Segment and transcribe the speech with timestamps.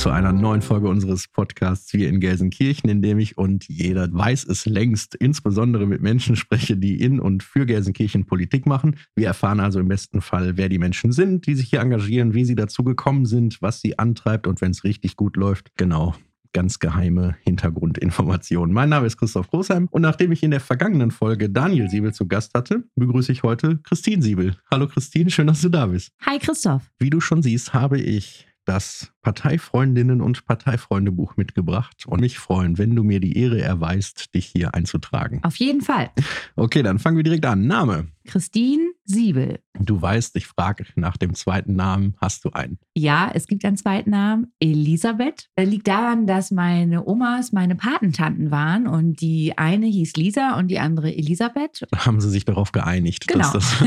[0.00, 4.46] zu einer neuen Folge unseres Podcasts Wir in Gelsenkirchen, in dem ich und jeder weiß
[4.46, 8.96] es längst, insbesondere mit Menschen spreche, die in und für Gelsenkirchen Politik machen.
[9.14, 12.46] Wir erfahren also im besten Fall, wer die Menschen sind, die sich hier engagieren, wie
[12.46, 16.14] sie dazu gekommen sind, was sie antreibt und wenn es richtig gut läuft, genau,
[16.54, 18.72] ganz geheime Hintergrundinformationen.
[18.72, 22.26] Mein Name ist Christoph Großheim und nachdem ich in der vergangenen Folge Daniel Siebel zu
[22.26, 24.56] Gast hatte, begrüße ich heute Christine Siebel.
[24.70, 26.14] Hallo Christine, schön, dass du da bist.
[26.24, 26.90] Hi Christoph.
[26.98, 32.94] Wie du schon siehst, habe ich das Parteifreundinnen und Parteifreundebuch mitgebracht und mich freuen, wenn
[32.96, 35.40] du mir die Ehre erweist, dich hier einzutragen.
[35.42, 36.10] Auf jeden Fall.
[36.56, 37.66] Okay, dann fangen wir direkt an.
[37.66, 38.08] Name?
[38.24, 39.60] Christine Siebel.
[39.78, 42.14] Du weißt, ich frage nach dem zweiten Namen.
[42.18, 42.78] Hast du einen?
[42.94, 45.48] Ja, es gibt einen zweiten Namen, Elisabeth.
[45.56, 50.68] Das liegt daran, dass meine Omas meine Patentanten waren und die eine hieß Lisa und
[50.68, 51.86] die andere Elisabeth.
[51.96, 53.26] Haben sie sich darauf geeinigt.
[53.26, 53.52] Genau.
[53.52, 53.82] Das ist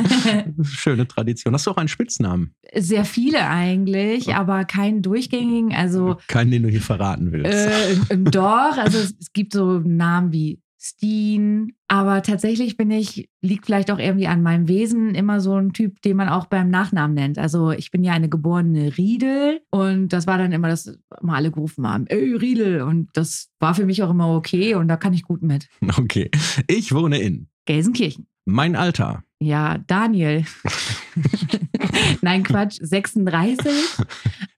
[0.58, 1.54] das schöne Tradition.
[1.54, 2.56] Hast du auch einen Spitznamen?
[2.76, 5.74] Sehr viele eigentlich, aber keinen durchgängigen.
[5.74, 7.52] Also Keinen, den du hier verraten willst.
[7.52, 13.66] äh, doch, also es, es gibt so Namen wie Steen, aber tatsächlich bin ich, liegt
[13.66, 17.14] vielleicht auch irgendwie an meinem Wesen, immer so ein Typ, den man auch beim Nachnamen
[17.16, 17.40] nennt.
[17.40, 21.52] Also ich bin ja eine geborene Riedel und das war dann immer, dass immer alle
[21.52, 25.14] gerufen haben, ey Riedel und das war für mich auch immer okay und da kann
[25.14, 25.70] ich gut mit.
[25.98, 26.30] Okay.
[26.68, 28.28] Ich wohne in Gelsenkirchen.
[28.44, 29.24] mein Alter.
[29.40, 30.44] Ja, Daniel.
[32.22, 33.72] Nein, Quatsch, 36.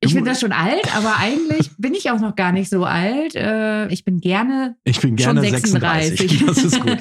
[0.05, 3.35] Ich finde das schon alt, aber eigentlich bin ich auch noch gar nicht so alt.
[3.35, 6.19] Äh, Ich bin gerne Ich bin gerne Schon 36.
[6.19, 6.45] 36.
[6.45, 6.99] Das ist gut.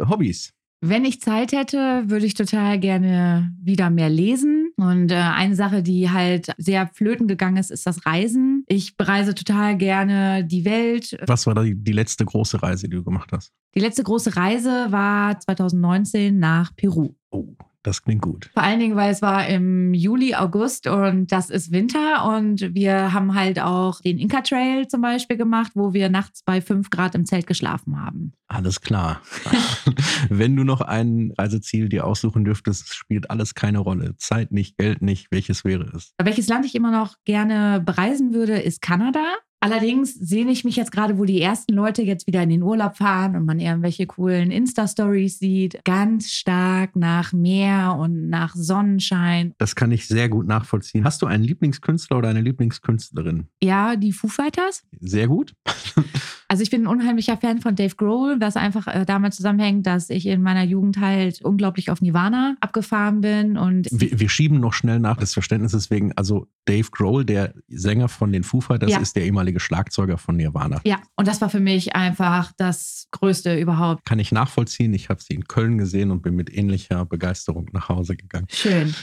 [0.08, 0.52] Hobbys.
[0.82, 4.68] Wenn ich Zeit hätte, würde ich total gerne wieder mehr lesen.
[4.76, 8.62] Und äh, eine Sache, die halt sehr flöten gegangen ist, ist das Reisen.
[8.68, 11.16] Ich bereise total gerne die Welt.
[11.26, 13.52] Was war da die, die letzte große Reise, die du gemacht hast?
[13.74, 17.14] Die letzte große Reise war 2019 nach Peru.
[17.30, 17.54] Oh,
[17.86, 18.50] das klingt gut.
[18.52, 22.36] Vor allen Dingen, weil es war im Juli, August und das ist Winter.
[22.36, 26.60] Und wir haben halt auch den Inca Trail zum Beispiel gemacht, wo wir nachts bei
[26.60, 28.32] 5 Grad im Zelt geschlafen haben.
[28.48, 29.20] Alles klar.
[30.28, 34.16] Wenn du noch ein Reiseziel dir aussuchen dürftest, spielt alles keine Rolle.
[34.16, 35.28] Zeit nicht, Geld nicht.
[35.30, 36.12] Welches wäre es?
[36.20, 39.24] Welches Land ich immer noch gerne bereisen würde, ist Kanada.
[39.72, 42.96] Allerdings sehne ich mich jetzt gerade, wo die ersten Leute jetzt wieder in den Urlaub
[42.96, 49.54] fahren und man irgendwelche coolen Insta-Stories sieht, ganz stark nach Meer und nach Sonnenschein.
[49.58, 51.04] Das kann ich sehr gut nachvollziehen.
[51.04, 53.48] Hast du einen Lieblingskünstler oder eine Lieblingskünstlerin?
[53.62, 54.82] Ja, die Foo Fighters.
[55.00, 55.54] Sehr gut.
[56.48, 60.10] Also ich bin ein unheimlicher Fan von Dave Grohl, was einfach äh, damit zusammenhängt, dass
[60.10, 64.72] ich in meiner Jugend halt unglaublich auf Nirvana abgefahren bin und Wir, wir schieben noch
[64.72, 66.12] schnell nach des Verständnisses wegen.
[66.12, 69.00] Also Dave Grohl, der Sänger von den Foo Fighters, Ja.
[69.00, 70.80] ist der ehemalige Schlagzeuger von Nirvana.
[70.84, 74.04] ja, und das war für mich einfach das Größte überhaupt.
[74.04, 74.94] Kann ich nachvollziehen.
[74.94, 78.46] Ich habe sie in Köln gesehen und bin mit ähnlicher Begeisterung nach Hause gegangen.
[78.50, 78.94] Schön.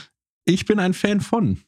[0.44, 1.60] Ich bin ein Fan von.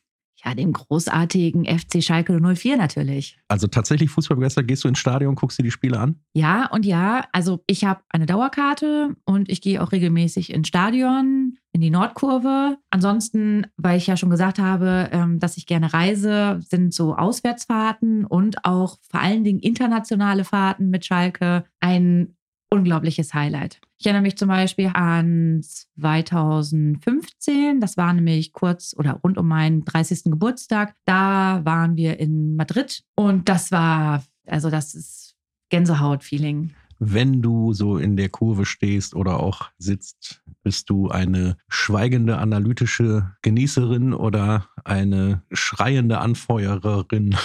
[0.47, 3.37] Ja, dem großartigen FC Schalke 04 natürlich.
[3.49, 6.21] Also tatsächlich Fußballbegeistert, gehst du ins Stadion, guckst dir die Spiele an?
[6.35, 11.59] Ja und ja, also ich habe eine Dauerkarte und ich gehe auch regelmäßig ins Stadion,
[11.73, 12.79] in die Nordkurve.
[12.91, 18.25] Ansonsten, weil ich ja schon gesagt habe, ähm, dass ich gerne reise, sind so Auswärtsfahrten
[18.25, 22.36] und auch vor allen Dingen internationale Fahrten mit Schalke ein
[22.71, 23.81] unglaubliches Highlight.
[23.99, 29.85] Ich erinnere mich zum Beispiel an 2015, das war nämlich kurz oder rund um meinen
[29.85, 30.25] 30.
[30.25, 30.95] Geburtstag.
[31.05, 35.35] Da waren wir in Madrid und das war, also das ist
[35.71, 36.75] Gänsehaut-Feeling.
[36.99, 43.33] Wenn du so in der Kurve stehst oder auch sitzt, bist du eine schweigende, analytische
[43.43, 47.37] Genießerin oder eine schreiende Anfeuererin?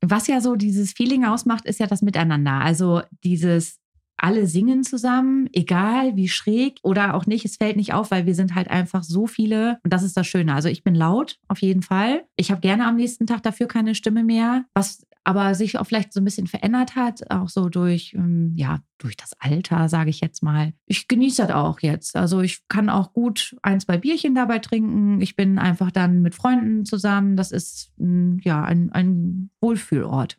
[0.00, 2.62] Was ja so dieses Feeling ausmacht, ist ja das Miteinander.
[2.62, 3.78] Also dieses
[4.16, 8.34] alle singen zusammen, egal wie schräg oder auch nicht, es fällt nicht auf, weil wir
[8.34, 10.54] sind halt einfach so viele und das ist das Schöne.
[10.54, 12.24] Also ich bin laut, auf jeden Fall.
[12.36, 16.12] Ich habe gerne am nächsten Tag dafür keine Stimme mehr, was aber sich auch vielleicht
[16.12, 20.20] so ein bisschen verändert hat, auch so durch, ähm, ja, durch das Alter, sage ich
[20.20, 20.74] jetzt mal.
[20.86, 22.14] Ich genieße das auch jetzt.
[22.14, 25.22] Also ich kann auch gut ein, zwei Bierchen dabei trinken.
[25.22, 27.36] Ich bin einfach dann mit Freunden zusammen.
[27.36, 30.38] Das ist, mm, ja, ein, ein Wohlfühlort.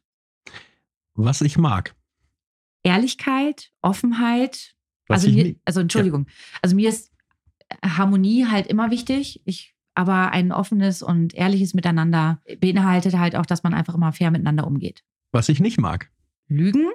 [1.15, 1.95] Was ich mag.
[2.85, 4.75] Ehrlichkeit, Offenheit.
[5.07, 6.27] Was also, mir, also Entschuldigung.
[6.61, 7.11] Also mir ist
[7.83, 9.41] Harmonie halt immer wichtig.
[9.43, 14.31] Ich, aber ein offenes und ehrliches Miteinander beinhaltet halt auch, dass man einfach immer fair
[14.31, 15.03] miteinander umgeht.
[15.31, 16.11] Was ich nicht mag.
[16.47, 16.87] Lügen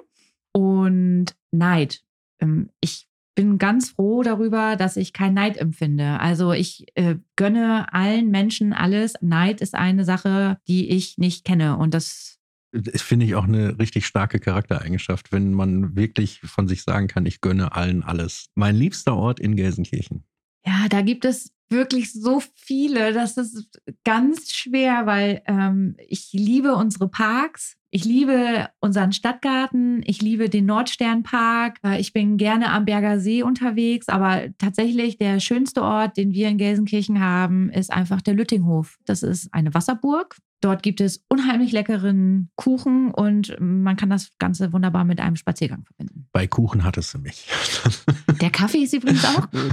[0.53, 2.03] und Neid.
[2.39, 6.19] Ähm, Ich bin ganz froh darüber, dass ich kein Neid empfinde.
[6.19, 9.13] Also ich äh, gönne allen Menschen alles.
[9.21, 11.77] Neid ist eine Sache, die ich nicht kenne.
[11.77, 12.40] Und das
[12.71, 17.25] Das finde ich auch eine richtig starke Charaktereigenschaft, wenn man wirklich von sich sagen kann,
[17.25, 18.47] ich gönne allen alles.
[18.55, 20.23] Mein liebster Ort in Gelsenkirchen.
[20.65, 23.13] Ja, da gibt es wirklich so viele.
[23.13, 27.77] Das ist ganz schwer, weil ähm, ich liebe unsere Parks.
[27.93, 33.43] Ich liebe unseren Stadtgarten, ich liebe den Nordsternpark, äh, ich bin gerne am Berger See
[33.43, 38.97] unterwegs, aber tatsächlich der schönste Ort, den wir in Gelsenkirchen haben, ist einfach der Lüttinghof.
[39.05, 44.71] Das ist eine Wasserburg Dort gibt es unheimlich leckeren Kuchen und man kann das Ganze
[44.71, 46.27] wunderbar mit einem Spaziergang verbinden.
[46.31, 47.47] Bei Kuchen hattest du mich.
[48.41, 49.71] Der Kaffee ist übrigens auch gut.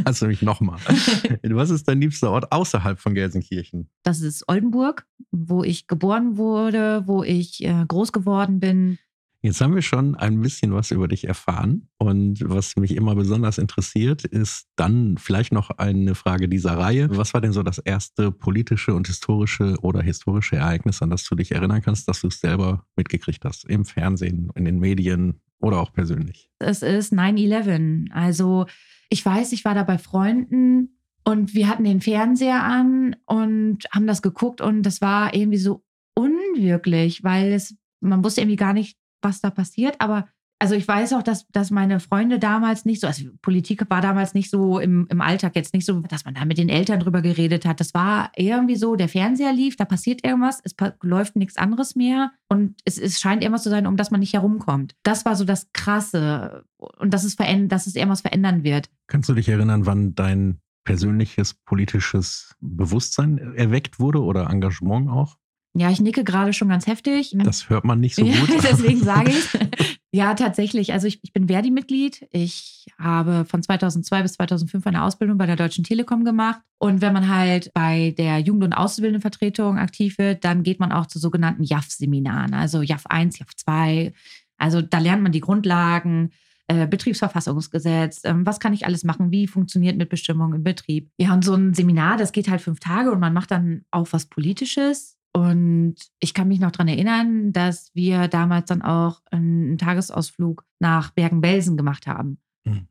[0.04, 0.80] Hast du mich nochmal.
[1.42, 3.88] Was ist dein liebster Ort außerhalb von Gelsenkirchen?
[4.02, 8.98] Das ist Oldenburg, wo ich geboren wurde, wo ich äh, groß geworden bin.
[9.42, 11.88] Jetzt haben wir schon ein bisschen was über dich erfahren.
[11.96, 17.08] Und was mich immer besonders interessiert, ist dann vielleicht noch eine Frage dieser Reihe.
[17.16, 21.34] Was war denn so das erste politische und historische oder historische Ereignis, an das du
[21.36, 23.64] dich erinnern kannst, dass du es selber mitgekriegt hast?
[23.64, 26.50] Im Fernsehen, in den Medien oder auch persönlich?
[26.58, 28.10] Es ist 9-11.
[28.12, 28.66] Also
[29.08, 34.06] ich weiß, ich war da bei Freunden und wir hatten den Fernseher an und haben
[34.06, 35.82] das geguckt und das war irgendwie so
[36.14, 39.96] unwirklich, weil es, man wusste irgendwie gar nicht, was da passiert.
[40.00, 40.26] Aber
[40.62, 44.34] also ich weiß auch, dass, dass meine Freunde damals nicht so, also Politik war damals
[44.34, 47.22] nicht so im, im Alltag jetzt nicht so, dass man da mit den Eltern drüber
[47.22, 47.80] geredet hat.
[47.80, 52.32] Das war irgendwie so, der Fernseher lief, da passiert irgendwas, es läuft nichts anderes mehr
[52.50, 54.94] und es, es scheint irgendwas zu sein, um das man nicht herumkommt.
[55.02, 58.90] Das war so das Krasse und dass es, dass es irgendwas verändern wird.
[59.06, 65.36] Kannst du dich erinnern, wann dein persönliches politisches Bewusstsein erweckt wurde oder Engagement auch?
[65.74, 67.34] Ja, ich nicke gerade schon ganz heftig.
[67.38, 68.48] Das hört man nicht so gut.
[68.48, 69.48] Ja, deswegen sage ich.
[70.12, 70.92] Ja, tatsächlich.
[70.92, 72.26] Also ich, ich bin Verdi-Mitglied.
[72.32, 76.60] Ich habe von 2002 bis 2005 eine Ausbildung bei der Deutschen Telekom gemacht.
[76.78, 81.06] Und wenn man halt bei der Jugend- und Ausbildendenvertretung aktiv wird, dann geht man auch
[81.06, 82.54] zu sogenannten JAF-Seminaren.
[82.54, 84.12] Also JAF 1, JAF 2.
[84.58, 86.32] Also da lernt man die Grundlagen.
[86.66, 91.10] Äh, Betriebsverfassungsgesetz, ähm, was kann ich alles machen, wie funktioniert Mitbestimmung im Betrieb.
[91.18, 94.06] Ja, und so ein Seminar, das geht halt fünf Tage und man macht dann auch
[94.12, 95.19] was Politisches.
[95.32, 101.10] Und ich kann mich noch daran erinnern, dass wir damals dann auch einen Tagesausflug nach
[101.12, 102.38] Bergen-Belsen gemacht haben.
[102.64, 102.88] Mhm.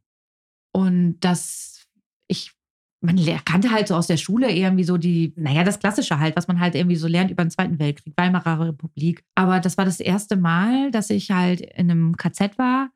[0.71, 1.85] Und dass
[2.27, 2.53] ich,
[3.01, 6.47] man kannte halt so aus der Schule irgendwie so die, naja, das Klassische halt, was
[6.47, 9.23] man halt irgendwie so lernt über den Zweiten Weltkrieg, Weimarer Republik.
[9.35, 12.89] Aber das war das erste Mal, dass ich halt in einem KZ war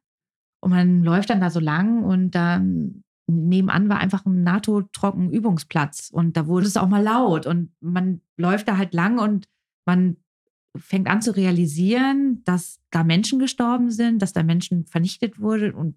[0.61, 6.35] und man läuft dann da so lang und dann nebenan war einfach ein NATO-Trockenübungsplatz und
[6.35, 9.47] da wurde es auch mal laut und man läuft da halt lang und
[9.85, 10.17] man
[10.75, 15.95] fängt an zu realisieren, dass da Menschen gestorben sind, dass da Menschen vernichtet wurden und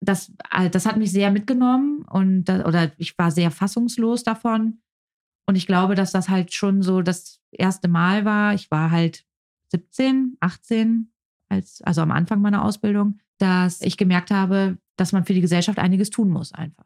[0.00, 0.32] das,
[0.70, 4.80] das hat mich sehr mitgenommen und oder ich war sehr fassungslos davon
[5.46, 8.54] und ich glaube, dass das halt schon so das erste Mal war.
[8.54, 9.24] Ich war halt
[9.72, 11.10] 17, 18,
[11.48, 15.78] als, also am Anfang meiner Ausbildung, dass ich gemerkt habe, dass man für die Gesellschaft
[15.78, 16.84] einiges tun muss einfach.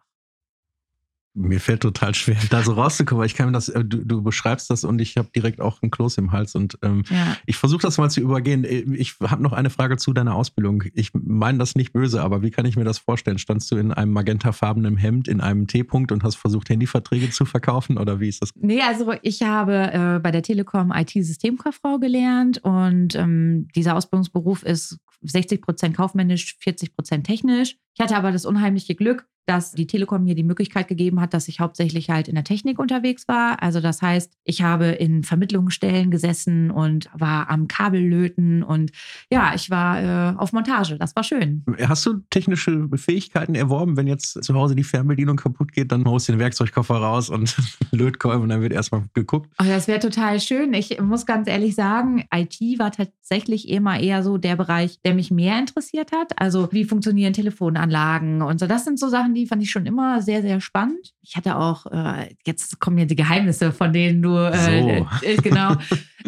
[1.34, 4.22] Mir fällt total schwer, da so rauszukommen, weil ich kann mir das, äh, du, du
[4.22, 7.38] beschreibst das und ich habe direkt auch ein Kloß im Hals und ähm, ja.
[7.46, 8.64] ich versuche das mal zu übergehen.
[8.64, 10.84] Äh, ich habe noch eine Frage zu deiner Ausbildung.
[10.92, 13.38] Ich meine das nicht böse, aber wie kann ich mir das vorstellen?
[13.38, 17.96] Standst du in einem magentafarbenen Hemd in einem T-Punkt und hast versucht, Handyverträge zu verkaufen
[17.96, 18.50] oder wie ist das?
[18.56, 24.98] Nee, also ich habe äh, bei der Telekom IT-Systemkauffrau gelernt und ähm, dieser Ausbildungsberuf ist
[25.22, 27.76] 60 Prozent kaufmännisch, 40 Prozent technisch.
[27.94, 31.48] Ich hatte aber das unheimliche Glück, dass die Telekom mir die Möglichkeit gegeben hat, dass
[31.48, 33.62] ich hauptsächlich halt in der Technik unterwegs war.
[33.62, 38.92] Also das heißt, ich habe in Vermittlungsstellen gesessen und war am Kabellöten und
[39.30, 40.96] ja, ich war äh, auf Montage.
[40.96, 41.64] Das war schön.
[41.80, 43.96] Hast du technische Fähigkeiten erworben?
[43.96, 47.56] Wenn jetzt zu Hause die Fernbedienung kaputt geht, dann holst du den Werkzeugkoffer raus und
[47.90, 49.50] Lötkolben und dann wird erstmal geguckt.
[49.60, 50.72] Oh, das wäre total schön.
[50.72, 55.30] Ich muss ganz ehrlich sagen, IT war tatsächlich immer eher so der Bereich, der mich
[55.30, 56.32] mehr interessiert hat.
[56.38, 58.66] Also wie funktionieren Telefonanlagen und so.
[58.66, 61.12] Das sind so Sachen, die fand ich schon immer sehr, sehr spannend.
[61.22, 65.26] Ich hatte auch, äh, jetzt kommen ja die Geheimnisse, von denen du, äh, so.
[65.26, 65.74] äh, genau.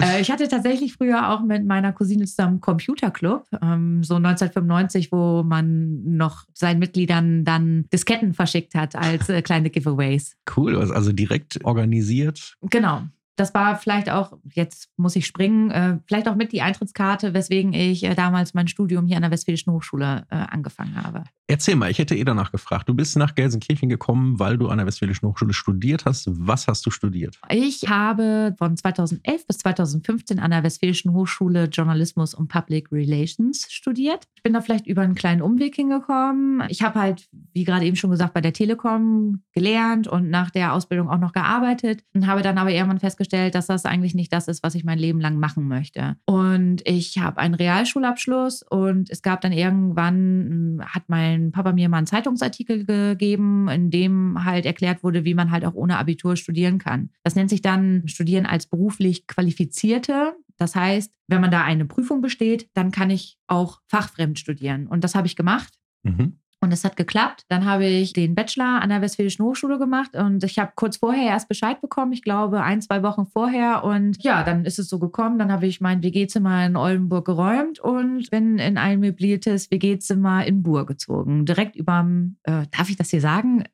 [0.00, 5.42] Äh, ich hatte tatsächlich früher auch mit meiner Cousine zusammen Computerclub, ähm, so 1995, wo
[5.44, 10.36] man noch seinen Mitgliedern dann Disketten verschickt hat als äh, kleine Giveaways.
[10.56, 12.56] Cool, also direkt organisiert.
[12.70, 13.02] Genau
[13.36, 17.72] das war vielleicht auch, jetzt muss ich springen, äh, vielleicht auch mit die Eintrittskarte, weswegen
[17.72, 21.24] ich äh, damals mein Studium hier an der Westfälischen Hochschule äh, angefangen habe.
[21.46, 22.88] Erzähl mal, ich hätte eh danach gefragt.
[22.88, 26.26] Du bist nach Gelsenkirchen gekommen, weil du an der Westfälischen Hochschule studiert hast.
[26.30, 27.38] Was hast du studiert?
[27.50, 34.24] Ich habe von 2011 bis 2015 an der Westfälischen Hochschule Journalismus und Public Relations studiert.
[34.36, 36.62] Ich bin da vielleicht über einen kleinen Umweg hingekommen.
[36.68, 40.72] Ich habe halt wie gerade eben schon gesagt, bei der Telekom gelernt und nach der
[40.72, 44.48] Ausbildung auch noch gearbeitet und habe dann aber irgendwann festgestellt, dass das eigentlich nicht das
[44.48, 46.16] ist, was ich mein Leben lang machen möchte.
[46.26, 51.88] Und ich habe einen Realschulabschluss und es gab dann irgendwann, hm, hat mein Papa mir
[51.88, 56.36] mal einen Zeitungsartikel gegeben, in dem halt erklärt wurde, wie man halt auch ohne Abitur
[56.36, 57.10] studieren kann.
[57.22, 60.34] Das nennt sich dann Studieren als beruflich Qualifizierte.
[60.56, 64.86] Das heißt, wenn man da eine Prüfung besteht, dann kann ich auch fachfremd studieren.
[64.86, 65.74] Und das habe ich gemacht.
[66.02, 66.38] Mhm.
[66.64, 67.44] Und es hat geklappt.
[67.48, 71.24] Dann habe ich den Bachelor an der Westfälischen Hochschule gemacht und ich habe kurz vorher
[71.24, 73.84] erst Bescheid bekommen, ich glaube ein, zwei Wochen vorher.
[73.84, 75.38] Und ja, dann ist es so gekommen.
[75.38, 80.62] Dann habe ich mein WG-Zimmer in Oldenburg geräumt und bin in ein möbliertes WG-Zimmer in
[80.62, 81.44] Bur gezogen.
[81.44, 83.64] Direkt überm, äh, darf ich das hier sagen?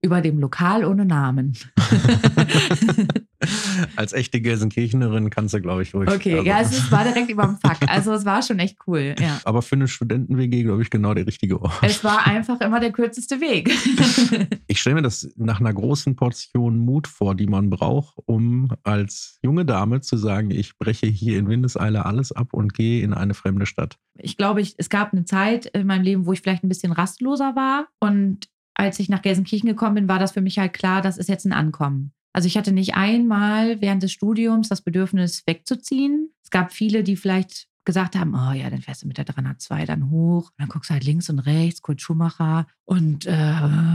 [0.00, 1.58] Über dem Lokal ohne Namen.
[3.96, 6.10] Als echte Gelsenkirchenerin kannst du, glaube ich, ruhig.
[6.10, 6.46] Okay, also.
[6.46, 7.88] ja, es war direkt über dem Fuck.
[7.88, 9.14] Also es war schon echt cool.
[9.18, 9.40] Ja.
[9.44, 11.82] Aber für eine Studenten-WG, glaube ich, genau der richtige Ort.
[11.82, 13.70] Es war einfach immer der kürzeste Weg.
[14.66, 19.38] ich stelle mir das nach einer großen Portion Mut vor, die man braucht, um als
[19.42, 23.34] junge Dame zu sagen, ich breche hier in Windeseile alles ab und gehe in eine
[23.34, 23.96] fremde Stadt.
[24.18, 26.92] Ich glaube, ich, es gab eine Zeit in meinem Leben, wo ich vielleicht ein bisschen
[26.92, 27.88] rastloser war.
[28.00, 28.48] Und
[28.80, 31.44] als ich nach Gelsenkirchen gekommen bin, war das für mich halt klar, das ist jetzt
[31.44, 32.12] ein Ankommen.
[32.32, 36.30] Also ich hatte nicht einmal während des Studiums das Bedürfnis wegzuziehen.
[36.42, 39.84] Es gab viele, die vielleicht gesagt haben, oh ja, dann fährst du mit der 302
[39.84, 43.32] dann hoch, und dann guckst du halt links und rechts, Kurt Schumacher und äh,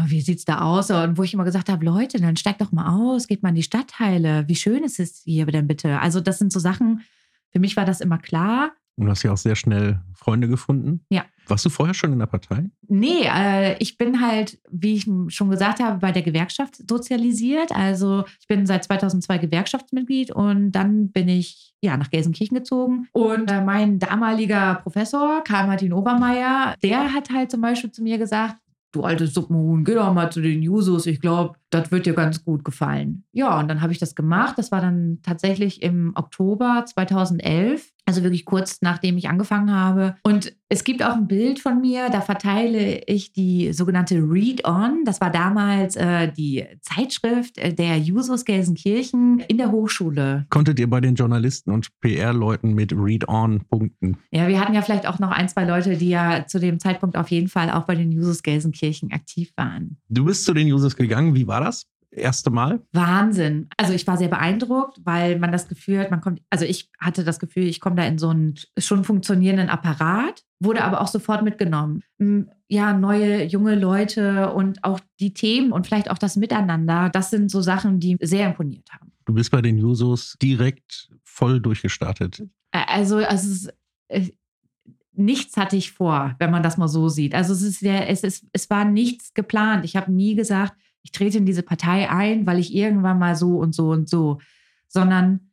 [0.08, 0.92] wie sieht's da aus?
[0.92, 3.56] Und wo ich immer gesagt habe, Leute, dann steigt doch mal aus, geht mal in
[3.56, 6.00] die Stadtteile, wie schön ist es hier denn bitte?
[6.00, 7.02] Also das sind so Sachen,
[7.52, 8.74] für mich war das immer klar.
[8.98, 11.02] Und du hast ja auch sehr schnell Freunde gefunden.
[11.10, 11.26] Ja.
[11.48, 12.70] Warst du vorher schon in der Partei?
[12.88, 17.72] Nee, äh, ich bin halt, wie ich schon gesagt habe, bei der Gewerkschaft sozialisiert.
[17.76, 23.08] Also ich bin seit 2002 Gewerkschaftsmitglied und dann bin ich ja nach Gelsenkirchen gezogen.
[23.12, 28.18] Und äh, mein damaliger Professor, Karl Martin Obermeier, der hat halt zum Beispiel zu mir
[28.18, 28.56] gesagt,
[28.96, 31.06] du altes Suppenhuhn, geh doch mal zu den Jusos.
[31.06, 33.26] Ich glaube, das wird dir ganz gut gefallen.
[33.34, 34.58] Ja, und dann habe ich das gemacht.
[34.58, 37.92] Das war dann tatsächlich im Oktober 2011.
[38.06, 40.16] Also wirklich kurz nachdem ich angefangen habe.
[40.24, 45.04] Und es gibt auch ein Bild von mir, da verteile ich die sogenannte Read-On.
[45.06, 50.46] Das war damals äh, die Zeitschrift äh, der Jusos Gelsenkirchen in der Hochschule.
[50.50, 54.18] Konntet ihr bei den Journalisten und PR-Leuten mit Read-On punkten?
[54.32, 57.18] Ja, wir hatten ja vielleicht auch noch ein, zwei Leute, die ja zu dem Zeitpunkt
[57.18, 59.98] auf jeden Fall auch bei den Jusos Gelsenkirchen aktiv waren.
[60.10, 61.36] Du bist zu den Jusos gegangen.
[61.36, 61.88] Wie war das?
[62.18, 62.82] Erste Mal?
[62.92, 63.70] Wahnsinn.
[63.78, 67.24] Also ich war sehr beeindruckt, weil man das Gefühl hat, man kommt, also ich hatte
[67.24, 71.44] das Gefühl, ich komme da in so einen schon funktionierenden Apparat, wurde aber auch sofort
[71.44, 72.04] mitgenommen.
[72.68, 77.52] Ja, neue, junge Leute und auch die Themen und vielleicht auch das Miteinander, das sind
[77.52, 79.12] so Sachen, die sehr imponiert haben.
[79.26, 82.44] Du bist bei den Jusos direkt voll durchgestartet.
[82.72, 83.70] Also, also es,
[84.08, 84.30] äh,
[85.18, 87.34] nichts hatte ich vor, wenn man das mal so sieht.
[87.34, 89.86] Also es ist ja, es ist, es war nichts geplant.
[89.86, 90.74] Ich habe nie gesagt,
[91.06, 94.40] ich trete in diese Partei ein, weil ich irgendwann mal so und so und so,
[94.88, 95.52] sondern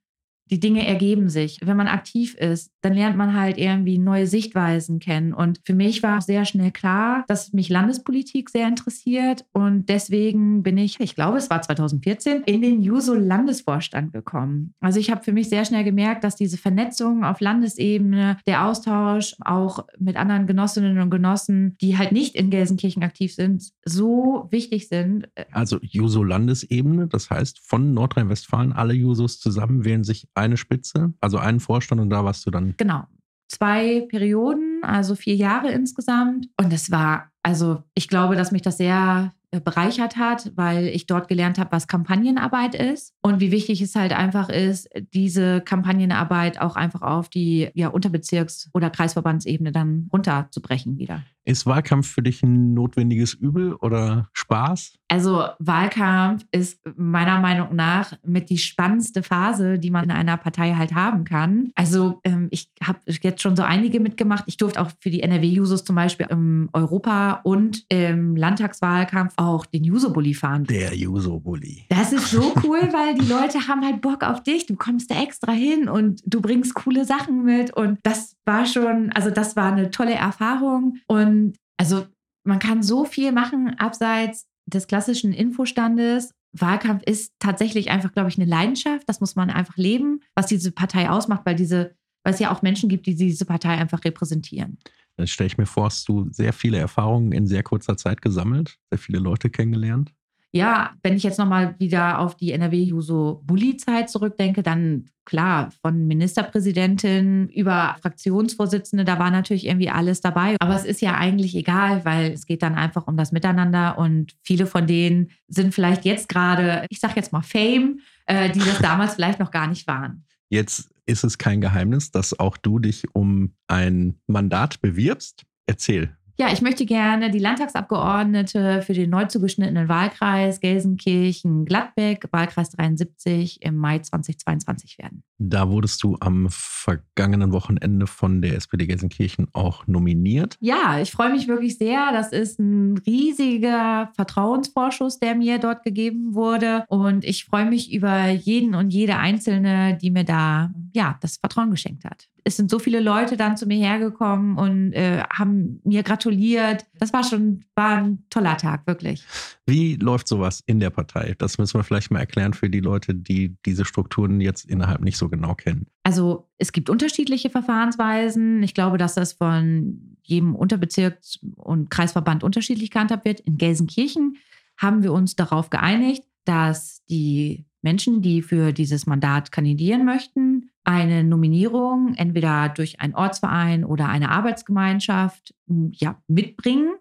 [0.53, 1.59] die Dinge ergeben sich.
[1.63, 5.33] Wenn man aktiv ist, dann lernt man halt irgendwie neue Sichtweisen kennen.
[5.33, 9.47] Und für mich war auch sehr schnell klar, dass mich Landespolitik sehr interessiert.
[9.53, 14.75] Und deswegen bin ich, ich glaube, es war 2014, in den Juso-Landesvorstand gekommen.
[14.81, 19.35] Also ich habe für mich sehr schnell gemerkt, dass diese Vernetzung auf Landesebene, der Austausch
[19.41, 24.89] auch mit anderen Genossinnen und Genossen, die halt nicht in Gelsenkirchen aktiv sind, so wichtig
[24.89, 25.31] sind.
[25.51, 31.61] Also Juso-Landesebene, das heißt von Nordrhein-Westfalen, alle Jusos zusammen wählen sich eine Spitze, also einen
[31.61, 32.75] Vorstand und da warst du dann.
[32.77, 33.05] Genau.
[33.49, 36.49] Zwei Perioden, also vier Jahre insgesamt.
[36.57, 41.07] Und es war, also ich glaube, dass mich das sehr äh, bereichert hat, weil ich
[41.07, 46.59] dort gelernt habe, was Kampagnenarbeit ist und wie wichtig es halt einfach ist, diese Kampagnenarbeit
[46.59, 51.23] auch einfach auf die ja, Unterbezirks- oder Kreisverbandsebene dann runterzubrechen wieder.
[51.45, 54.95] Ist Wahlkampf für dich ein notwendiges Übel oder Spaß?
[55.09, 60.73] Also Wahlkampf ist meiner Meinung nach mit die spannendste Phase, die man in einer Partei
[60.73, 61.71] halt haben kann.
[61.75, 64.45] Also ähm, ich habe jetzt schon so einige mitgemacht.
[64.47, 69.85] Ich durfte auch für die NRW-Jusos zum Beispiel im Europa- und im Landtagswahlkampf auch den
[69.85, 70.65] Juso-Bully fahren.
[70.65, 71.87] Der Juso-Bully.
[71.91, 74.65] Das ist so cool, weil die Leute haben halt Bock auf dich.
[74.65, 77.77] Du kommst da extra hin und du bringst coole Sachen mit.
[77.77, 80.97] Und das war schon, also das war eine tolle Erfahrung.
[81.07, 82.07] Und und also
[82.45, 86.33] man kann so viel machen abseits des klassischen Infostandes.
[86.53, 89.09] Wahlkampf ist tatsächlich einfach, glaube ich, eine Leidenschaft.
[89.09, 92.63] Das muss man einfach leben, was diese Partei ausmacht, weil diese, weil es ja auch
[92.63, 94.79] Menschen gibt, die diese Partei einfach repräsentieren.
[95.17, 98.79] Dann stelle ich mir vor, hast du sehr viele Erfahrungen in sehr kurzer Zeit gesammelt,
[98.91, 100.13] sehr viele Leute kennengelernt.
[100.55, 107.97] Ja, wenn ich jetzt nochmal wieder auf die NRW-Juso-Bulli-Zeit zurückdenke, dann klar, von Ministerpräsidentin über
[108.03, 110.57] Fraktionsvorsitzende, da war natürlich irgendwie alles dabei.
[110.61, 114.35] Aber es ist ja eigentlich egal, weil es geht dann einfach um das Miteinander und
[114.43, 118.79] viele von denen sind vielleicht jetzt gerade, ich sag jetzt mal Fame, äh, die das
[118.81, 120.27] damals vielleicht noch gar nicht waren.
[120.51, 125.45] Jetzt ist es kein Geheimnis, dass auch du dich um ein Mandat bewirbst.
[125.67, 133.63] Erzähl, ja, ich möchte gerne die Landtagsabgeordnete für den neu zugeschnittenen Wahlkreis Gelsenkirchen-Gladbeck, Wahlkreis 73,
[133.63, 135.23] im Mai 2022 werden.
[135.49, 140.57] Da wurdest du am vergangenen Wochenende von der SPD Gelsenkirchen auch nominiert.
[140.61, 142.13] Ja, ich freue mich wirklich sehr.
[142.13, 146.85] Das ist ein riesiger Vertrauensvorschuss, der mir dort gegeben wurde.
[146.89, 151.71] Und ich freue mich über jeden und jede Einzelne, die mir da ja, das Vertrauen
[151.71, 156.03] geschenkt hat es sind so viele Leute dann zu mir hergekommen und äh, haben mir
[156.03, 156.87] gratuliert.
[156.99, 159.25] Das war schon war ein toller Tag, wirklich.
[159.67, 161.35] Wie läuft sowas in der Partei?
[161.39, 165.17] Das müssen wir vielleicht mal erklären für die Leute, die diese Strukturen jetzt innerhalb nicht
[165.17, 165.87] so genau kennen.
[166.05, 168.63] Also es gibt unterschiedliche Verfahrensweisen.
[168.63, 171.19] Ich glaube, dass das von jedem Unterbezirk
[171.57, 173.41] und Kreisverband unterschiedlich gehandhabt wird.
[173.41, 174.37] In Gelsenkirchen
[174.77, 181.25] haben wir uns darauf geeinigt, dass die Menschen, die für dieses Mandat kandidieren möchten, eine
[181.25, 185.55] Nominierung entweder durch einen Ortsverein oder eine Arbeitsgemeinschaft
[185.93, 186.95] ja, mitbringen.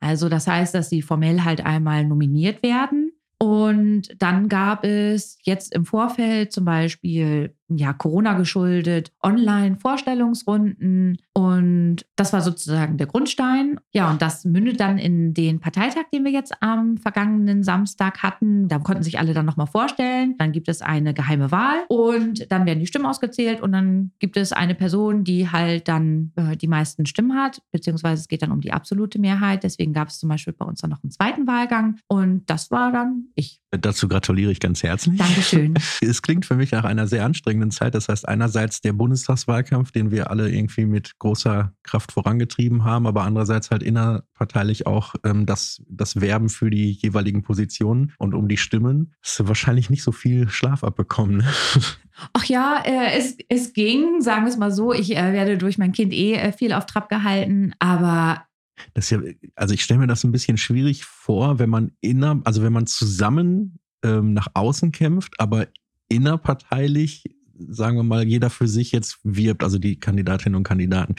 [0.00, 3.12] Also das heißt, dass sie formell halt einmal nominiert werden.
[3.38, 12.32] Und dann gab es jetzt im Vorfeld zum Beispiel ja, Corona geschuldet, Online-Vorstellungsrunden und das
[12.32, 13.80] war sozusagen der Grundstein.
[13.92, 18.68] Ja, und das mündet dann in den Parteitag, den wir jetzt am vergangenen Samstag hatten.
[18.68, 20.34] Da konnten sich alle dann nochmal vorstellen.
[20.38, 24.36] Dann gibt es eine geheime Wahl und dann werden die Stimmen ausgezählt und dann gibt
[24.36, 28.52] es eine Person, die halt dann äh, die meisten Stimmen hat, beziehungsweise es geht dann
[28.52, 29.64] um die absolute Mehrheit.
[29.64, 32.92] Deswegen gab es zum Beispiel bei uns dann noch einen zweiten Wahlgang und das war
[32.92, 33.60] dann ich.
[33.78, 35.18] Dazu gratuliere ich ganz herzlich.
[35.18, 35.74] Dankeschön.
[36.00, 37.94] Es klingt für mich nach einer sehr anstrengenden Zeit.
[37.94, 43.24] Das heißt, einerseits der Bundestagswahlkampf, den wir alle irgendwie mit großer Kraft vorangetrieben haben, aber
[43.24, 48.56] andererseits halt innerparteilich auch ähm, das, das Werben für die jeweiligen Positionen und um die
[48.56, 49.14] Stimmen.
[49.22, 51.38] Hast du wahrscheinlich nicht so viel Schlaf abbekommen.
[51.38, 51.44] Ne?
[52.32, 54.92] Ach ja, äh, es, es ging, sagen wir es mal so.
[54.92, 58.46] Ich äh, werde durch mein Kind eh äh, viel auf Trab gehalten, aber
[58.94, 59.20] das ja,
[59.54, 62.86] also ich stelle mir das ein bisschen schwierig vor, wenn man inner, also wenn man
[62.86, 65.68] zusammen ähm, nach außen kämpft, aber
[66.08, 67.24] innerparteilich
[67.68, 71.14] sagen wir mal, jeder für sich jetzt wirbt, also die Kandidatinnen und Kandidaten.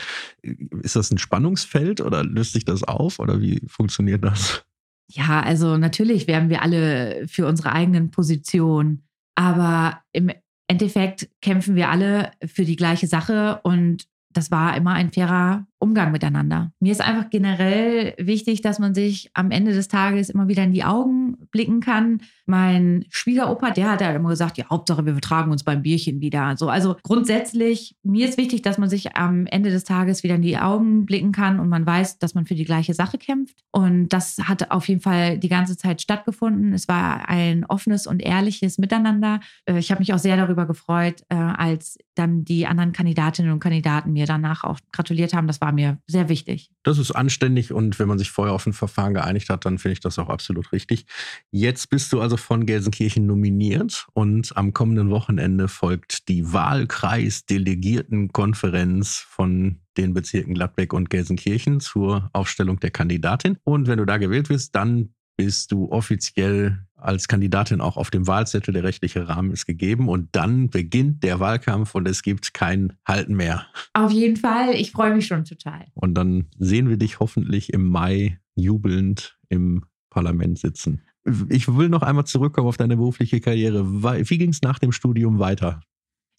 [0.82, 4.64] Ist das ein Spannungsfeld oder löst sich das auf oder wie funktioniert das?
[5.10, 9.04] Ja, also natürlich werben wir alle für unsere eigenen Positionen,
[9.36, 10.32] aber im
[10.68, 16.12] Endeffekt kämpfen wir alle für die gleiche Sache und das war immer ein fairer Umgang
[16.12, 16.72] miteinander.
[16.80, 20.72] Mir ist einfach generell wichtig, dass man sich am Ende des Tages immer wieder in
[20.72, 22.22] die Augen blicken kann.
[22.46, 26.58] Mein Schwiegeropa, der hat ja immer gesagt, ja, Hauptsache wir vertragen uns beim Bierchen wieder.
[26.58, 30.42] So, also grundsätzlich, mir ist wichtig, dass man sich am Ende des Tages wieder in
[30.42, 33.58] die Augen blicken kann und man weiß, dass man für die gleiche Sache kämpft.
[33.72, 36.74] Und das hat auf jeden Fall die ganze Zeit stattgefunden.
[36.74, 39.42] Es war ein offenes und ehrliches Miteinander.
[39.66, 43.60] Äh, ich habe mich auch sehr darüber gefreut, äh, als dann die anderen Kandidatinnen und
[43.60, 45.48] Kandidaten mir danach auch gratuliert haben.
[45.48, 46.72] Das war war mir sehr wichtig.
[46.84, 49.92] Das ist anständig und wenn man sich vorher auf ein Verfahren geeinigt hat, dann finde
[49.94, 51.06] ich das auch absolut richtig.
[51.52, 59.82] Jetzt bist du also von Gelsenkirchen nominiert und am kommenden Wochenende folgt die Wahlkreisdelegiertenkonferenz von
[59.98, 63.58] den Bezirken Gladbeck und Gelsenkirchen zur Aufstellung der Kandidatin.
[63.66, 68.28] Und wenn du da gewählt wirst, dann bist du offiziell als Kandidatin auch auf dem
[68.28, 68.74] Wahlzettel.
[68.74, 73.36] Der rechtliche Rahmen ist gegeben und dann beginnt der Wahlkampf und es gibt kein Halten
[73.36, 73.68] mehr.
[73.94, 74.74] Auf jeden Fall.
[74.74, 75.86] Ich freue mich schon total.
[75.94, 81.04] Und dann sehen wir dich hoffentlich im Mai jubelnd im Parlament sitzen.
[81.50, 83.86] Ich will noch einmal zurückkommen auf deine berufliche Karriere.
[83.86, 85.82] Wie ging es nach dem Studium weiter?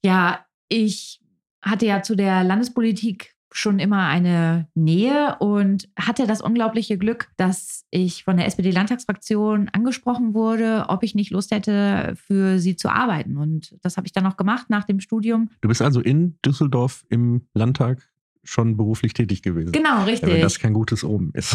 [0.03, 1.21] Ja, ich
[1.63, 7.87] hatte ja zu der Landespolitik schon immer eine Nähe und hatte das unglaubliche Glück, dass
[7.91, 13.37] ich von der SPD-Landtagsfraktion angesprochen wurde, ob ich nicht Lust hätte, für sie zu arbeiten.
[13.37, 15.51] Und das habe ich dann auch gemacht nach dem Studium.
[15.61, 18.09] Du bist also in Düsseldorf im Landtag
[18.49, 19.73] schon beruflich tätig gewesen.
[19.73, 20.33] Genau, richtig.
[20.33, 21.55] Wenn das kein gutes Omen ist.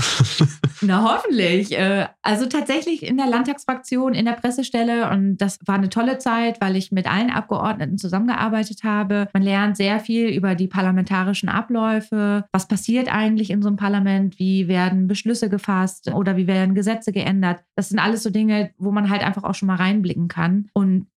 [0.82, 1.76] Na, hoffentlich.
[1.76, 5.10] Äh, also tatsächlich in der Landtagsfraktion, in der Pressestelle.
[5.10, 9.28] Und das war eine tolle Zeit, weil ich mit allen Abgeordneten zusammengearbeitet habe.
[9.34, 12.46] Man lernt sehr viel über die parlamentarischen Abläufe.
[12.52, 14.38] Was passiert eigentlich in so einem Parlament?
[14.38, 17.64] Wie werden Beschlüsse gefasst oder wie werden Gesetze geändert?
[17.76, 20.70] Das sind alles so Dinge, wo man halt einfach auch schon mal reinblicken kann.
[20.74, 21.08] Und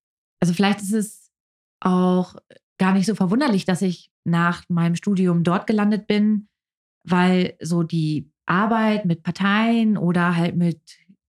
[0.40, 1.30] also vielleicht ist es
[1.80, 2.34] auch
[2.78, 6.48] gar nicht so verwunderlich, dass ich nach meinem Studium dort gelandet bin,
[7.04, 10.80] weil so die Arbeit mit Parteien oder halt mit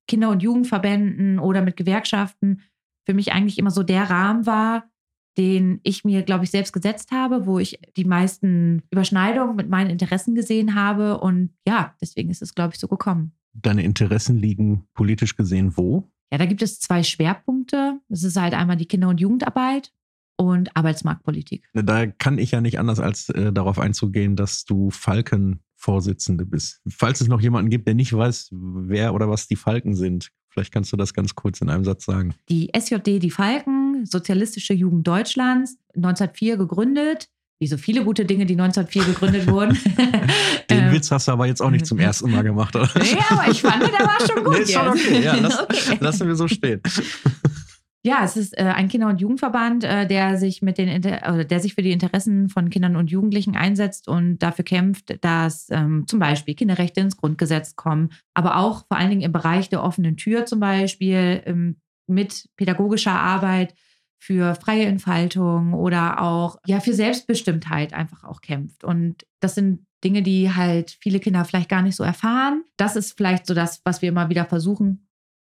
[0.07, 2.62] Kinder- und Jugendverbänden oder mit Gewerkschaften
[3.05, 4.89] für mich eigentlich immer so der Rahmen war,
[5.38, 9.89] den ich mir, glaube ich, selbst gesetzt habe, wo ich die meisten Überschneidungen mit meinen
[9.89, 11.19] Interessen gesehen habe.
[11.19, 13.33] Und ja, deswegen ist es, glaube ich, so gekommen.
[13.53, 16.10] Deine Interessen liegen politisch gesehen wo?
[16.31, 17.99] Ja, da gibt es zwei Schwerpunkte.
[18.10, 19.93] Das ist halt einmal die Kinder- und Jugendarbeit
[20.38, 21.67] und Arbeitsmarktpolitik.
[21.73, 26.82] Da kann ich ja nicht anders, als äh, darauf einzugehen, dass du Falken-Vorsitzende bist.
[26.88, 30.71] Falls es noch jemanden gibt, der nicht weiß, wer oder was die Falken sind, vielleicht
[30.71, 32.34] kannst du das ganz kurz in einem Satz sagen.
[32.50, 37.28] Die SJD, die Falken, Sozialistische Jugend Deutschlands, 1904 gegründet.
[37.60, 39.76] Wie so viele gute Dinge, die 1904 gegründet wurden.
[40.69, 42.88] Den ähm, Witz hast du aber jetzt auch nicht zum ersten Mal gemacht, oder?
[43.04, 44.54] Ja, aber ich fand, der war schon gut.
[44.54, 45.23] Nee, ist schon okay.
[45.23, 45.97] Ja, lass, okay.
[46.00, 46.82] Lassen wir so stehen.
[48.03, 51.73] Ja, es ist äh, ein Kinder- und Jugendverband, äh, der sich mit den der sich
[51.73, 56.55] für die Interessen von Kindern und Jugendlichen einsetzt und dafür kämpft, dass ähm, zum Beispiel
[56.55, 60.60] Kinderrechte ins Grundgesetz kommen, aber auch vor allen Dingen im Bereich der offenen Tür zum
[60.60, 63.73] Beispiel ähm, mit pädagogischer Arbeit
[64.19, 68.83] für freie Entfaltung oder auch ja für Selbstbestimmtheit einfach auch kämpft.
[68.83, 72.63] Und das sind Dinge, die halt viele Kinder vielleicht gar nicht so erfahren.
[72.77, 75.07] Das ist vielleicht so das, was wir immer wieder versuchen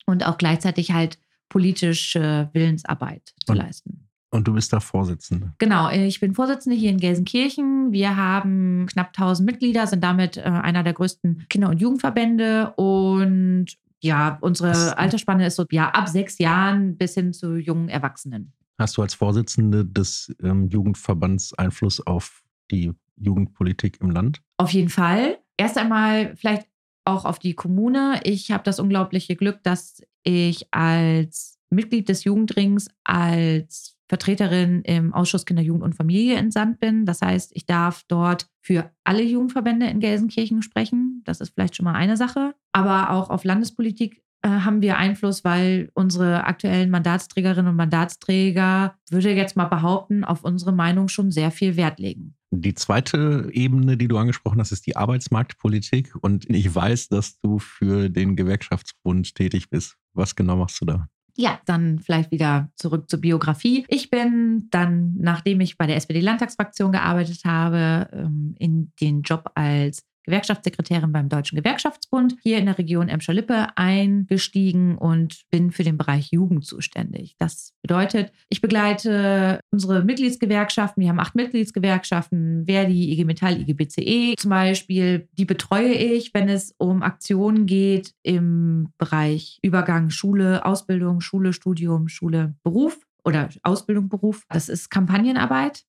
[0.06, 1.20] und auch gleichzeitig halt
[1.50, 4.10] politische Willensarbeit zu leisten.
[4.32, 5.54] Und du bist da Vorsitzende.
[5.58, 7.92] Genau, ich bin Vorsitzende hier in Gelsenkirchen.
[7.92, 12.74] Wir haben knapp 1000 Mitglieder, sind damit äh, einer der größten Kinder- und Jugendverbände.
[12.76, 13.68] Und
[14.02, 14.98] ja, unsere?
[14.98, 18.54] Altersspanne ist so ja, ab sechs Jahren bis hin zu jungen Erwachsenen.
[18.78, 24.42] Hast du als Vorsitzende des ähm, Jugendverbands Einfluss auf die Jugendpolitik im Land?
[24.58, 25.40] Auf jeden Fall.
[25.58, 26.68] Erst einmal vielleicht
[27.04, 28.22] auch auf die Kommune.
[28.24, 35.46] Ich habe das unglaubliche Glück, dass ich als Mitglied des Jugendrings als Vertreterin im Ausschuss
[35.46, 37.06] Kinder, Jugend und Familie entsandt bin.
[37.06, 41.22] Das heißt, ich darf dort für alle Jugendverbände in Gelsenkirchen sprechen.
[41.26, 42.56] Das ist vielleicht schon mal eine Sache.
[42.72, 49.32] Aber auch auf Landespolitik äh, haben wir Einfluss, weil unsere aktuellen Mandatsträgerinnen und Mandatsträger, würde
[49.32, 52.36] jetzt mal behaupten, auf unsere Meinung schon sehr viel Wert legen.
[52.52, 56.16] Die zweite Ebene, die du angesprochen hast, ist die Arbeitsmarktpolitik.
[56.22, 59.98] Und ich weiß, dass du für den Gewerkschaftsbund tätig bist.
[60.14, 61.08] Was genau machst du da?
[61.38, 63.86] Ja, dann vielleicht wieder zurück zur Biografie.
[63.88, 70.04] Ich bin dann, nachdem ich bei der SPD-Landtagsfraktion gearbeitet habe, ähm, in den Job als
[70.24, 76.32] Gewerkschaftssekretärin beim Deutschen Gewerkschaftsbund hier in der Region Emscher-Lippe eingestiegen und bin für den Bereich
[76.32, 77.36] Jugend zuständig.
[77.38, 81.02] Das bedeutet, ich begleite unsere Mitgliedsgewerkschaften.
[81.02, 85.28] Wir haben acht Mitgliedsgewerkschaften, Verdi, IG Metall, IG BCE zum Beispiel.
[85.38, 92.08] Die betreue ich, wenn es um Aktionen geht im Bereich Übergang Schule, Ausbildung, Schule, Studium,
[92.08, 94.46] Schule, Beruf oder Ausbildung, Beruf.
[94.50, 95.84] Das ist Kampagnenarbeit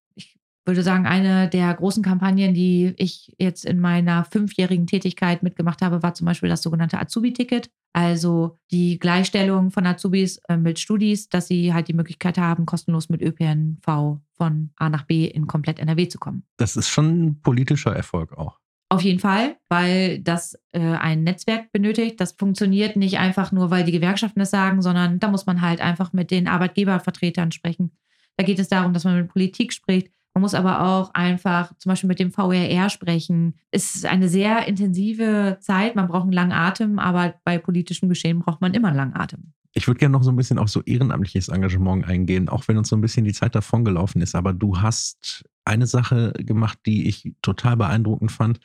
[0.67, 6.03] würde sagen, eine der großen Kampagnen, die ich jetzt in meiner fünfjährigen Tätigkeit mitgemacht habe,
[6.03, 7.71] war zum Beispiel das sogenannte Azubi-Ticket.
[7.93, 13.09] Also die Gleichstellung von Azubis äh, mit Studis, dass sie halt die Möglichkeit haben, kostenlos
[13.09, 16.45] mit ÖPNV von A nach B in komplett NRW zu kommen.
[16.57, 18.61] Das ist schon ein politischer Erfolg auch.
[18.93, 22.21] Auf jeden Fall, weil das äh, ein Netzwerk benötigt.
[22.21, 25.81] Das funktioniert nicht einfach nur, weil die Gewerkschaften es sagen, sondern da muss man halt
[25.81, 27.93] einfach mit den Arbeitgebervertretern sprechen.
[28.37, 31.91] Da geht es darum, dass man mit Politik spricht, man muss aber auch einfach zum
[31.91, 33.55] Beispiel mit dem VRR sprechen.
[33.71, 35.97] Es ist eine sehr intensive Zeit.
[35.97, 39.53] Man braucht einen langen Atem, aber bei politischem Geschehen braucht man immer einen langen Atem.
[39.73, 42.89] Ich würde gerne noch so ein bisschen auf so ehrenamtliches Engagement eingehen, auch wenn uns
[42.89, 44.35] so ein bisschen die Zeit davongelaufen ist.
[44.35, 48.61] Aber du hast eine Sache gemacht, die ich total beeindruckend fand.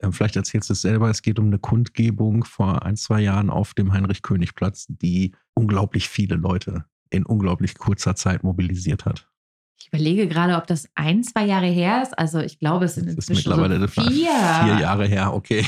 [0.00, 1.10] Ähm, vielleicht erzählst du es selber.
[1.10, 6.36] Es geht um eine Kundgebung vor ein, zwei Jahren auf dem Heinrich-König-Platz, die unglaublich viele
[6.36, 9.28] Leute in unglaublich kurzer Zeit mobilisiert hat.
[9.78, 12.18] Ich überlege gerade, ob das ein, zwei Jahre her ist.
[12.18, 14.30] Also ich glaube, es sind inzwischen mittlerweile so vier.
[14.30, 15.64] vier Jahre her, okay.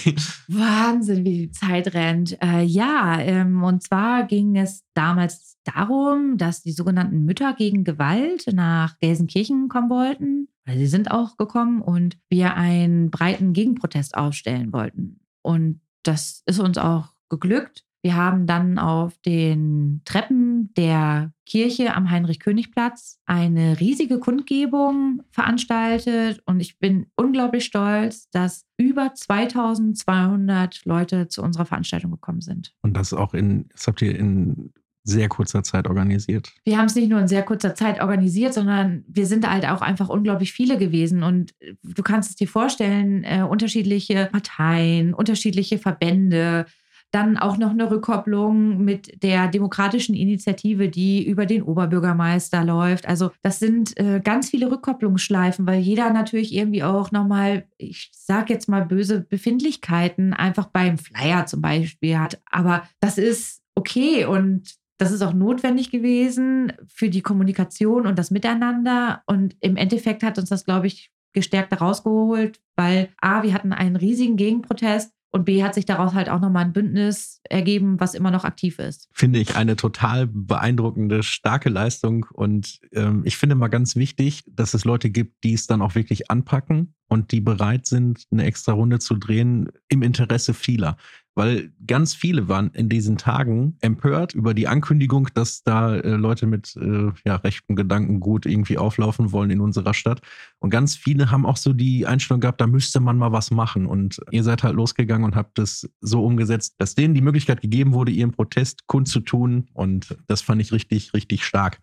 [0.48, 2.40] Wahnsinn, wie die Zeit rennt.
[2.42, 8.46] Äh, ja, ähm, und zwar ging es damals darum, dass die sogenannten Mütter gegen Gewalt
[8.52, 10.48] nach Gelsenkirchen kommen wollten.
[10.66, 15.20] Sie sind auch gekommen und wir einen breiten Gegenprotest aufstellen wollten.
[15.42, 17.84] Und das ist uns auch geglückt.
[18.08, 26.58] Wir haben dann auf den Treppen der Kirche am Heinrich-König-Platz eine riesige Kundgebung veranstaltet und
[26.60, 32.72] ich bin unglaublich stolz, dass über 2200 Leute zu unserer Veranstaltung gekommen sind.
[32.80, 34.72] Und das auch in, das habt ihr in
[35.04, 36.52] sehr kurzer Zeit organisiert.
[36.64, 39.82] Wir haben es nicht nur in sehr kurzer Zeit organisiert, sondern wir sind halt auch
[39.82, 41.22] einfach unglaublich viele gewesen.
[41.22, 46.66] Und du kannst es dir vorstellen, äh, unterschiedliche Parteien, unterschiedliche Verbände,
[47.10, 53.08] dann auch noch eine Rückkopplung mit der demokratischen Initiative, die über den Oberbürgermeister läuft.
[53.08, 58.52] Also das sind äh, ganz viele Rückkopplungsschleifen, weil jeder natürlich irgendwie auch nochmal, ich sage
[58.52, 62.40] jetzt mal böse Befindlichkeiten einfach beim Flyer zum Beispiel hat.
[62.50, 68.30] Aber das ist okay und das ist auch notwendig gewesen für die Kommunikation und das
[68.30, 69.22] Miteinander.
[69.26, 73.96] Und im Endeffekt hat uns das, glaube ich, gestärkt rausgeholt, weil A, wir hatten einen
[73.96, 78.30] riesigen Gegenprotest und B hat sich daraus halt auch nochmal ein Bündnis ergeben, was immer
[78.30, 79.08] noch aktiv ist.
[79.12, 82.26] Finde ich eine total beeindruckende, starke Leistung.
[82.32, 85.94] Und ähm, ich finde mal ganz wichtig, dass es Leute gibt, die es dann auch
[85.94, 90.96] wirklich anpacken und die bereit sind, eine extra Runde zu drehen im Interesse vieler
[91.38, 96.48] weil ganz viele waren in diesen Tagen empört über die Ankündigung, dass da äh, Leute
[96.48, 100.20] mit äh, ja, rechtem Gedankengut irgendwie auflaufen wollen in unserer Stadt.
[100.58, 103.86] Und ganz viele haben auch so die Einstellung gehabt, da müsste man mal was machen.
[103.86, 107.92] Und ihr seid halt losgegangen und habt es so umgesetzt, dass denen die Möglichkeit gegeben
[107.92, 109.68] wurde, ihren Protest kundzutun.
[109.74, 111.78] Und das fand ich richtig, richtig stark.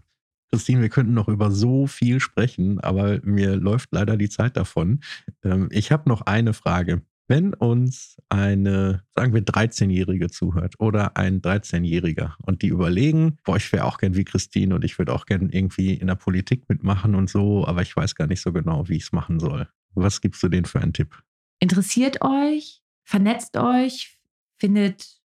[0.52, 5.00] Christine, wir könnten noch über so viel sprechen, aber mir läuft leider die Zeit davon.
[5.46, 7.04] Ähm, ich habe noch eine Frage.
[7.28, 13.72] Wenn uns eine, sagen wir, 13-Jährige zuhört oder ein 13-Jähriger und die überlegen, boah, ich
[13.72, 17.16] wäre auch gern wie Christine und ich würde auch gern irgendwie in der Politik mitmachen
[17.16, 19.68] und so, aber ich weiß gar nicht so genau, wie ich es machen soll.
[19.96, 21.24] Was gibst du denen für einen Tipp?
[21.60, 24.20] Interessiert euch, vernetzt euch,
[24.60, 25.20] findet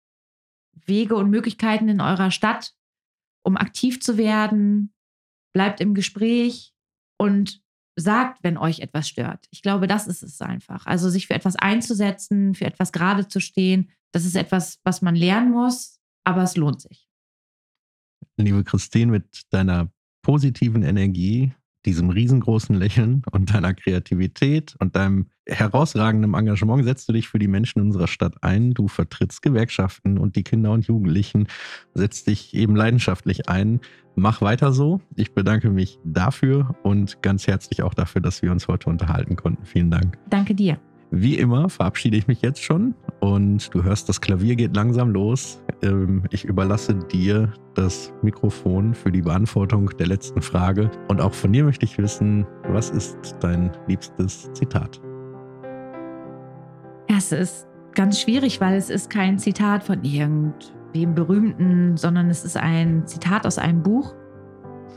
[0.85, 2.75] Wege und Möglichkeiten in eurer Stadt,
[3.43, 4.93] um aktiv zu werden,
[5.53, 6.73] bleibt im Gespräch
[7.17, 7.61] und
[7.99, 9.47] sagt, wenn euch etwas stört.
[9.51, 10.85] Ich glaube, das ist es einfach.
[10.85, 15.15] Also sich für etwas einzusetzen, für etwas gerade zu stehen, das ist etwas, was man
[15.15, 17.07] lernen muss, aber es lohnt sich.
[18.37, 21.53] Liebe Christine, mit deiner positiven Energie
[21.85, 27.47] diesem riesengroßen Lächeln und deiner Kreativität und deinem herausragenden Engagement setzt du dich für die
[27.47, 28.73] Menschen unserer Stadt ein.
[28.73, 31.47] Du vertrittst Gewerkschaften und die Kinder und Jugendlichen,
[31.93, 33.79] setzt dich eben leidenschaftlich ein.
[34.15, 35.01] Mach weiter so.
[35.15, 39.65] Ich bedanke mich dafür und ganz herzlich auch dafür, dass wir uns heute unterhalten konnten.
[39.65, 40.17] Vielen Dank.
[40.29, 40.79] Danke dir.
[41.11, 45.59] Wie immer verabschiede ich mich jetzt schon und du hörst, das Klavier geht langsam los.
[45.81, 51.51] Ähm, ich überlasse dir das Mikrofon für die Beantwortung der letzten Frage und auch von
[51.51, 55.01] dir möchte ich wissen, was ist dein liebstes Zitat?
[57.07, 62.55] Es ist ganz schwierig, weil es ist kein Zitat von irgendwem Berühmten, sondern es ist
[62.55, 64.13] ein Zitat aus einem Buch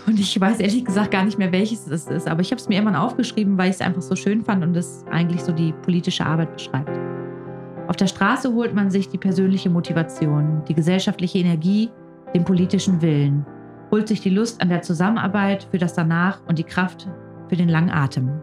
[0.06, 2.28] und ich weiß ehrlich gesagt gar nicht mehr, welches es ist.
[2.28, 4.76] Aber ich habe es mir irgendwann aufgeschrieben, weil ich es einfach so schön fand und
[4.76, 6.98] es eigentlich so die politische Arbeit beschreibt.
[7.88, 11.90] Auf der Straße holt man sich die persönliche Motivation, die gesellschaftliche Energie,
[12.34, 13.44] den politischen Willen,
[13.90, 17.08] holt sich die Lust an der Zusammenarbeit für das Danach und die Kraft
[17.48, 18.42] für den langen Atem.